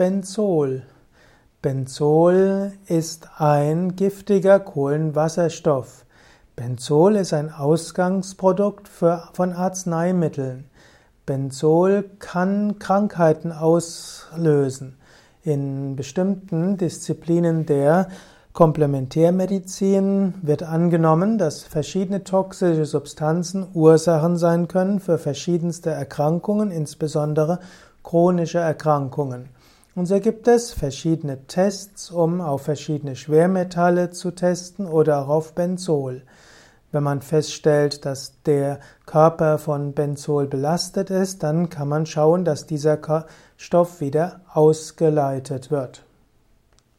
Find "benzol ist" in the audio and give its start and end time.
1.60-3.28, 6.56-7.34